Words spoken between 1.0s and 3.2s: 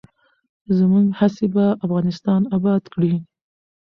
هڅې به افغانستان اباد کړي.